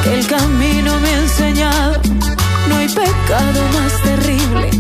[0.03, 2.01] que el camino me ha enseñado
[2.69, 4.71] no hay pecado más terrible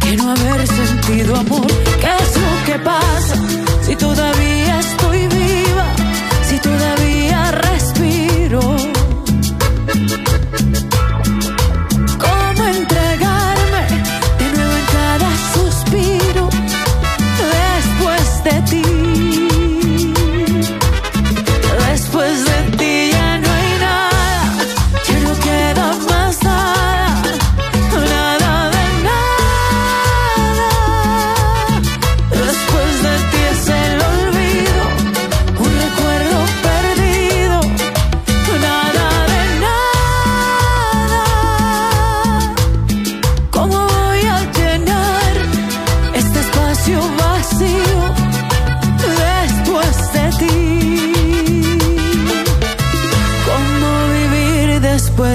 [0.00, 1.66] que no haber sentido amor.
[2.00, 3.34] ¿Qué es lo que pasa
[3.82, 4.57] si todavía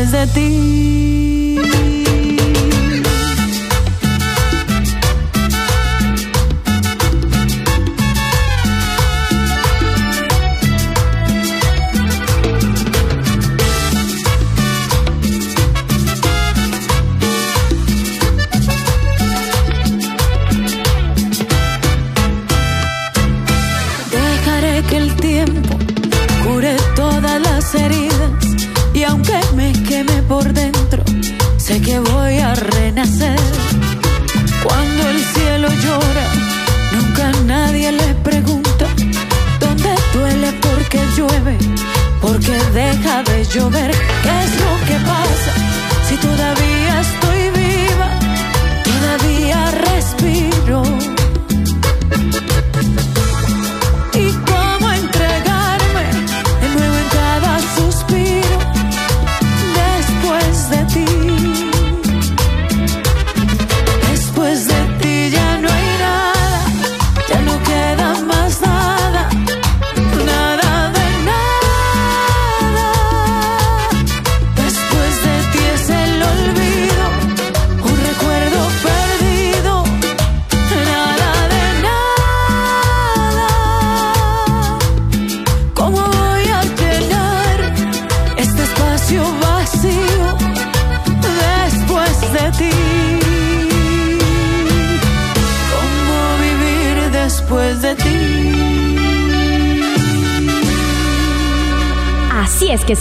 [0.04, 1.13] después de ti.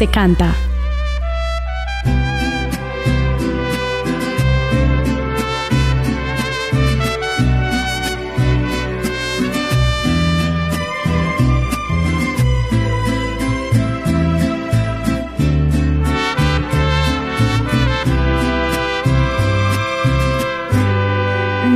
[0.09, 0.55] Canta.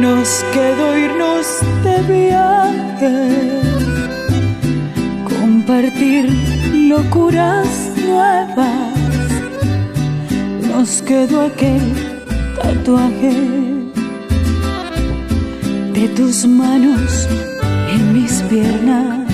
[0.00, 1.46] Nos quedó irnos
[1.84, 3.14] de viaje,
[5.28, 6.28] compartir
[6.88, 8.98] locuras nuevas.
[10.68, 11.82] Nos quedó aquel
[12.60, 13.34] tatuaje
[15.94, 17.28] de tus manos
[17.90, 19.26] en mis piernas.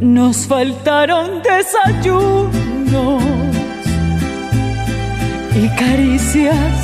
[0.00, 3.22] Nos faltaron desayunos
[5.54, 6.76] y caricias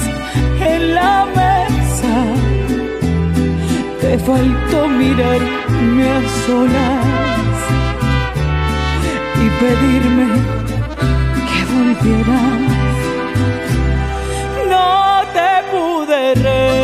[0.61, 2.15] en la mesa.
[4.01, 7.22] Te faltó mirarme a solas
[9.63, 10.29] pedirme
[11.49, 12.63] que volvieras.
[14.73, 16.82] No te pude retener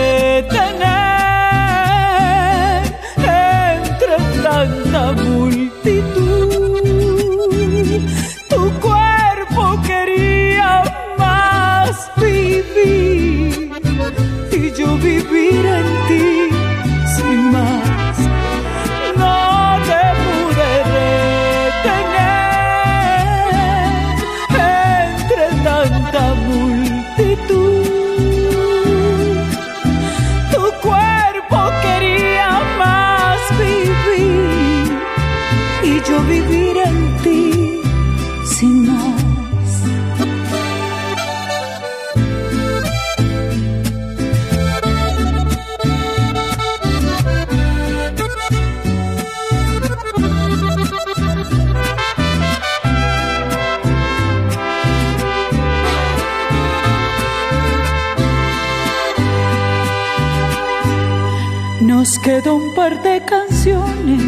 [62.22, 64.22] Quedó un par de canciones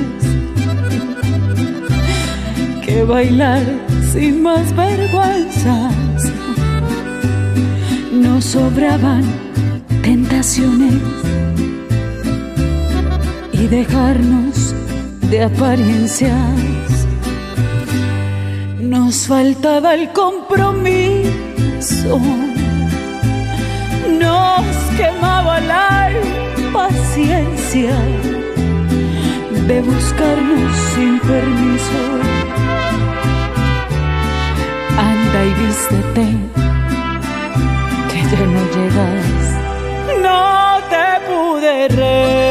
[2.84, 3.62] que bailar
[4.12, 5.94] sin más vergüenzas.
[8.12, 9.22] Nos sobraban
[10.02, 10.94] tentaciones
[13.52, 14.74] y dejarnos
[15.30, 16.34] de apariencias.
[18.80, 21.30] Nos faltaba el compromiso,
[24.18, 24.64] nos
[24.96, 26.00] quemaba la
[26.72, 27.96] paciencia
[29.66, 32.02] de buscarnos sin permiso.
[34.98, 36.26] Anda y vístete,
[38.10, 39.38] que ya no llegas.
[40.22, 42.49] No te pude retener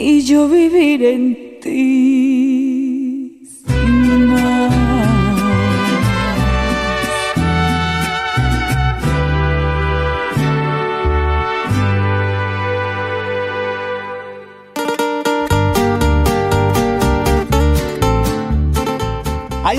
[0.00, 2.40] y yo vivir en ti.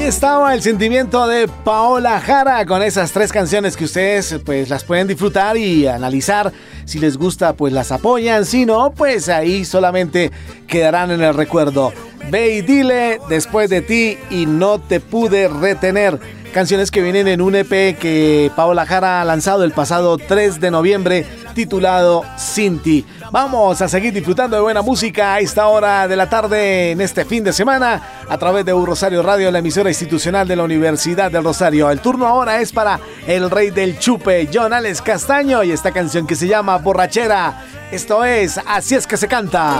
[0.02, 4.84] Ahí estaba el sentimiento de Paola Jara con esas tres canciones que ustedes pues las
[4.84, 6.52] pueden disfrutar y analizar.
[6.86, 10.32] Si les gusta pues las apoyan, si no pues ahí solamente
[10.66, 11.94] quedarán en el recuerdo.
[12.32, 16.20] Ve y dile después de ti y no te pude retener.
[16.54, 20.70] Canciones que vienen en un EP que Paola Jara ha lanzado el pasado 3 de
[20.70, 23.06] noviembre titulado Sinti.
[23.32, 27.24] Vamos a seguir disfrutando de buena música a esta hora de la tarde en este
[27.24, 31.32] fin de semana a través de Un Rosario Radio, la emisora institucional de la Universidad
[31.32, 31.90] del Rosario.
[31.90, 36.28] El turno ahora es para el rey del chupe, John Alex Castaño, y esta canción
[36.28, 37.66] que se llama Borrachera.
[37.92, 39.80] Esto es Así es que se canta.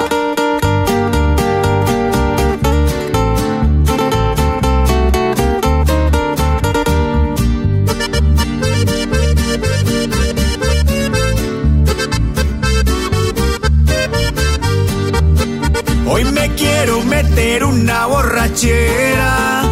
[17.52, 19.64] Quiero una borrachera.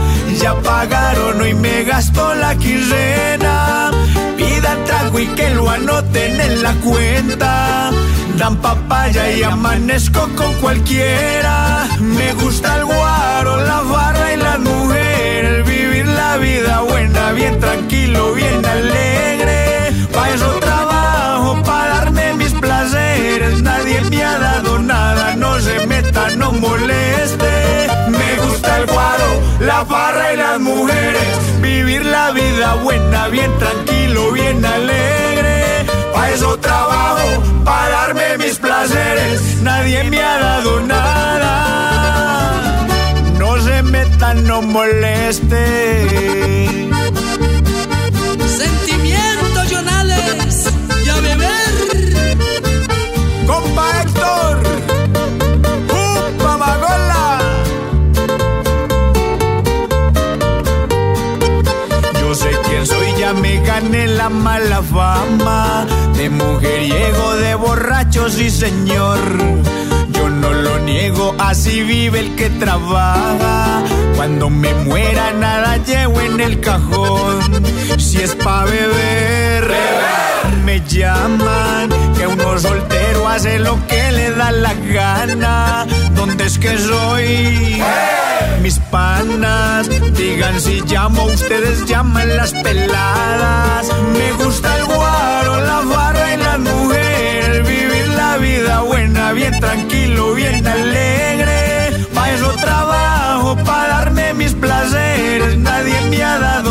[0.41, 3.91] Ya pagaron hoy me gastó la quirrena.
[4.36, 7.91] Pidan trago y que lo anoten en la cuenta.
[8.38, 11.88] Dan papaya y amanezco con cualquiera.
[12.01, 15.65] Me gusta el guaro, la barra y las mujeres.
[15.65, 19.93] Vivir la vida buena, bien tranquilo, bien alegre.
[20.13, 20.30] Pa'
[29.88, 31.61] la y las mujeres.
[31.61, 35.86] Vivir la vida buena, bien tranquilo, bien alegre.
[36.13, 39.61] Pa' eso trabajo, para darme mis placeres.
[39.61, 41.53] Nadie me ha dado nada.
[43.38, 45.99] No se metan, no moleste.
[66.15, 69.20] De mujeriego, de borracho, sí señor.
[70.09, 73.84] Yo no lo niego, así vive el que trabaja.
[74.15, 77.63] Cuando me muera, nada llevo en el cajón.
[77.97, 79.74] Si es pa' beber,
[80.70, 81.89] me llaman.
[82.15, 85.88] Que uno soltero hace lo que le da la gana.
[86.17, 87.82] ¿Dónde es que soy?
[88.61, 93.84] Mis panas, digan si llamo, ustedes llaman las peladas.
[94.15, 97.67] Me gusta el guaro, la barra y las mujeres.
[97.67, 101.59] Vivir la vida buena, bien tranquilo, bien alegre.
[102.13, 105.57] Pa' eso trabajo, pa' darme mis placeres.
[105.57, 106.68] Nadie me ha dado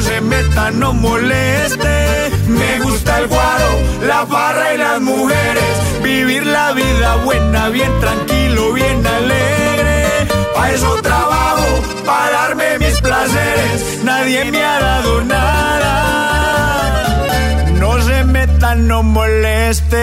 [0.00, 2.30] no se meta, no moleste.
[2.48, 3.68] Me gusta el guaro,
[4.06, 6.02] la barra y las mujeres.
[6.02, 10.26] Vivir la vida buena, bien tranquilo, bien alegre.
[10.54, 14.00] Pa' eso trabajo, pa' darme mis placeres.
[14.02, 15.94] Nadie me ha dado nada.
[17.78, 20.00] No se meta, no moleste.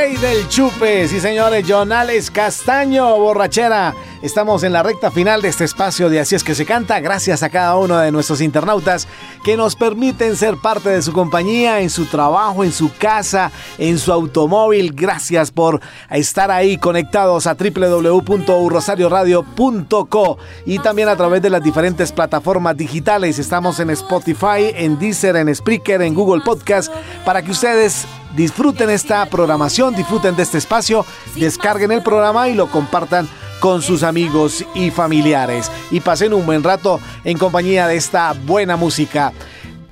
[0.00, 3.94] Rey del chupe, sí señores, Jonales Castaño, borrachera.
[4.22, 7.42] Estamos en la recta final de este espacio de Así es que se canta, gracias
[7.42, 9.06] a cada uno de nuestros internautas
[9.44, 13.98] que nos permiten ser parte de su compañía, en su trabajo, en su casa, en
[13.98, 14.94] su automóvil.
[14.94, 22.74] Gracias por estar ahí conectados a www.urrosarioradio.co y también a través de las diferentes plataformas
[22.76, 23.38] digitales.
[23.38, 26.90] Estamos en Spotify, en Deezer, en Spreaker, en Google Podcast,
[27.24, 31.04] para que ustedes disfruten esta programación, disfruten de este espacio,
[31.36, 33.28] descarguen el programa y lo compartan
[33.60, 38.76] con sus amigos y familiares y pasen un buen rato en compañía de esta buena
[38.76, 39.32] música.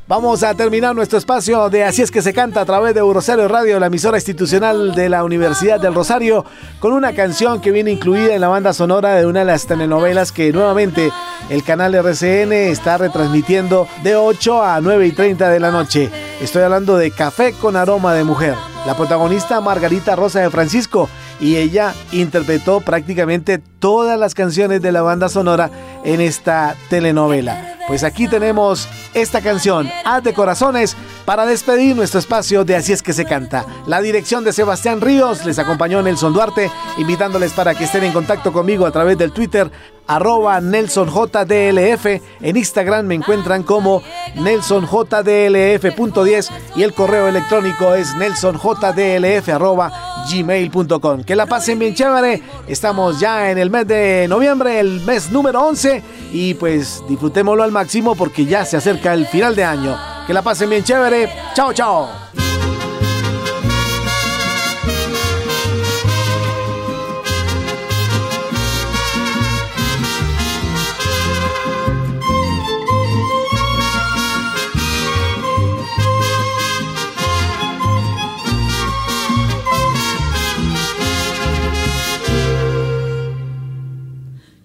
[0.09, 3.47] Vamos a terminar nuestro espacio de Así es que se canta a través de Rosario
[3.47, 6.47] Radio, la emisora institucional de la Universidad del Rosario,
[6.81, 10.33] con una canción que viene incluida en la banda sonora de una de las telenovelas
[10.33, 11.13] que nuevamente
[11.51, 16.11] el canal RCN está retransmitiendo de 8 a 9 y 30 de la noche.
[16.41, 18.55] Estoy hablando de Café con aroma de mujer.
[18.89, 21.11] La protagonista Margarita Rosa de Francisco
[21.41, 25.71] y ella interpretó prácticamente todas las canciones de la banda sonora
[26.05, 27.77] en esta telenovela.
[27.87, 33.03] Pues aquí tenemos esta canción, Haz de Corazones, para despedir nuestro espacio de Así es
[33.03, 33.67] que se canta.
[33.87, 38.55] La dirección de Sebastián Ríos les acompañó Nelson Duarte, invitándoles para que estén en contacto
[38.55, 39.71] conmigo a través del Twitter
[40.09, 42.07] arroba NelsonJDLF.
[42.41, 44.03] En Instagram me encuentran como
[44.35, 49.93] NelsonJDLF.10 y el correo electrónico es NelsonJDLF arroba
[50.29, 51.23] gmail.com.
[51.23, 52.43] Que la pasen bien chévere.
[52.67, 56.03] Estamos ya en el mes de noviembre, el mes número 11
[56.33, 59.97] y pues disfrutémoslo al máximo porque ya se acerca el final de año.
[60.27, 61.31] Que la pasen bien chévere.
[61.55, 62.09] Chao, chao.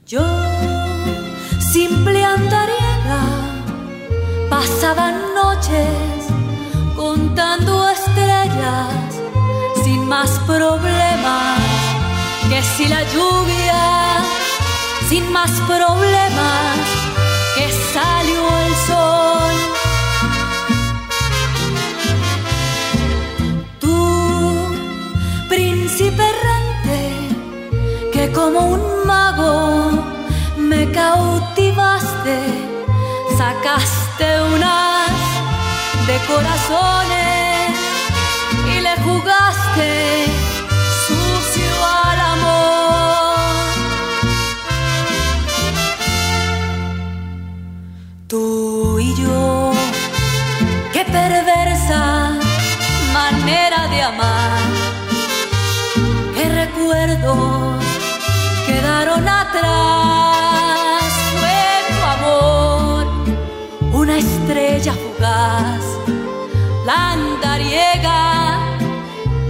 [0.05, 0.25] Yo,
[1.71, 3.21] simple andariega,
[4.49, 6.27] pasaba noches
[6.93, 9.21] contando estrellas
[9.81, 11.59] sin más problemas
[12.49, 14.19] que si la lluvia,
[15.07, 16.77] sin más problemas
[17.55, 19.55] que salió el sol.
[23.79, 24.75] Tú,
[25.47, 26.52] príncipe errante,
[28.31, 29.91] como un mago
[30.57, 32.39] me cautivaste,
[33.37, 35.11] sacaste unas
[36.07, 37.43] de corazones
[39.03, 40.25] jugaste
[41.07, 41.71] sucio
[42.03, 43.35] al amor.
[48.27, 49.71] Tú y yo,
[50.91, 52.37] qué perversa
[53.13, 54.59] manera de amar,
[56.35, 57.72] qué recuerdos
[58.83, 61.13] quedaron atrás.
[61.39, 63.05] Fue tu amor,
[63.93, 65.83] una estrella fugaz,
[66.85, 68.59] la andariega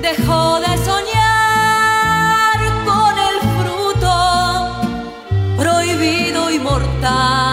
[0.02, 4.14] dejó de soñar con el fruto
[5.58, 7.53] prohibido y mortal.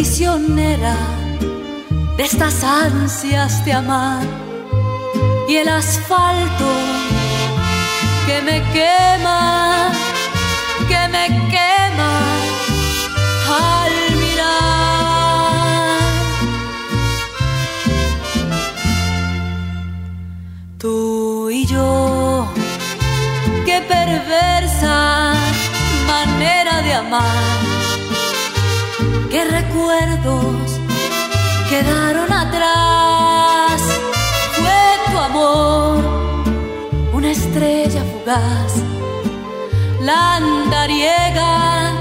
[0.00, 0.96] Prisionera
[2.16, 4.22] de estas ansias de amar
[5.46, 6.70] y el asfalto
[8.26, 9.92] que me quema,
[10.88, 12.12] que me quema
[13.68, 14.80] al mirar.
[20.78, 22.50] Tú y yo,
[23.66, 25.34] qué perversa
[26.06, 27.59] manera de amar,
[29.30, 30.80] qué recuerdos
[31.68, 33.80] quedaron atrás.
[34.58, 36.04] Fue tu amor,
[37.12, 38.72] una estrella fugaz,
[40.00, 41.92] la andariega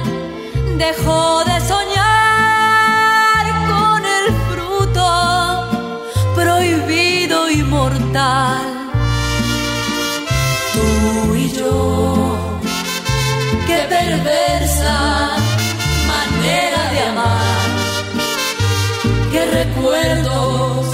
[0.77, 5.69] dejó de soñar con el fruto
[6.35, 8.67] prohibido y mortal.
[10.73, 12.35] Tú y yo,
[13.67, 15.18] qué perversa
[19.79, 20.87] recuerdos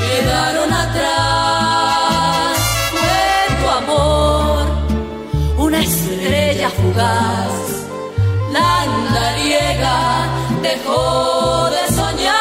[0.00, 2.56] quedaron atrás.
[2.90, 3.28] Fue
[3.60, 4.66] tu amor,
[5.58, 7.52] una estrella fugaz,
[8.52, 9.98] la andariega
[10.62, 12.36] dejó de soñar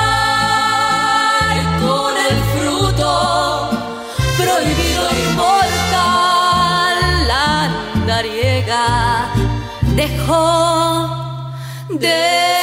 [1.86, 3.10] con el fruto
[4.38, 6.98] prohibido y mortal.
[7.28, 7.46] La
[7.94, 8.86] andariega
[9.96, 10.46] dejó
[11.90, 12.55] de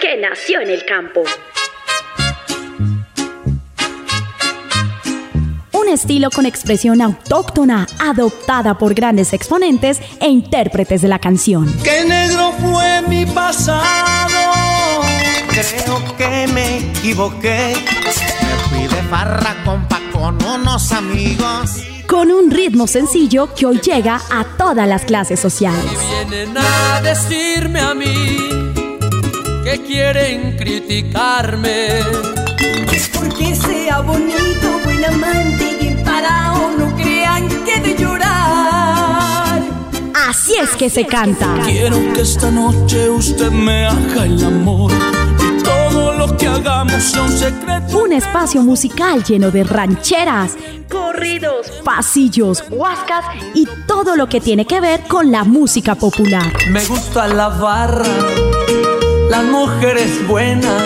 [0.00, 1.24] que nació en el campo.
[5.72, 11.66] Un estilo con expresión autóctona, adoptada por grandes exponentes e intérpretes de la canción.
[11.82, 15.02] Que negro fue mi pasado.
[15.48, 17.74] Creo que me equivoqué.
[18.04, 21.82] Me fui de farra compa con unos amigos.
[22.06, 25.84] Con un ritmo sencillo que hoy llega a todas las clases sociales.
[26.30, 28.53] Vienen a decirme a mí
[29.64, 32.00] que quieren criticarme.
[32.92, 39.62] Es porque sea bonito, buen amante y parado, no crean que de llorar.
[40.28, 41.60] Así es que se canta.
[41.64, 44.92] Quiero que esta noche usted me haga el amor
[45.40, 47.98] y todo lo que hagamos sea un secreto.
[47.98, 50.56] Un espacio musical lleno de rancheras,
[50.90, 56.52] corridos, pasillos, huascas y todo lo que tiene que ver con la música popular.
[56.70, 58.04] Me gusta la barra,
[59.28, 60.82] las mujeres buenas.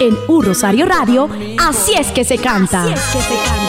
[0.00, 2.82] En Un Rosario Radio, así es que se canta.
[2.82, 3.65] Así es que se canta.